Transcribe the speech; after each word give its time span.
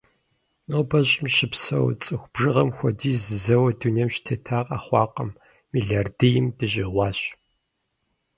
Нобэ 0.69 0.99
Щӏым 1.09 1.27
щыпсэу 1.35 1.87
цӏыху 2.03 2.29
бжыгъэм 2.33 2.69
хуэдиз 2.77 3.19
зэуэ 3.43 3.71
дунейм 3.79 4.09
щытета 4.15 4.59
къэхъуакъым– 4.67 5.29
мелардийм 5.71 6.45
дыщӏигъуащ. 6.57 7.19